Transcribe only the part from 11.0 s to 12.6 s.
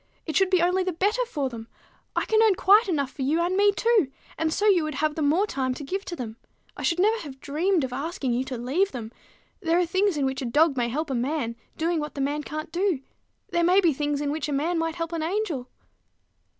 a man, doing what the man